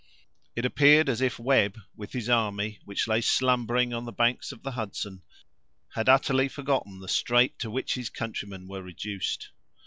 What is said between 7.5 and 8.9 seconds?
to which his countrymen were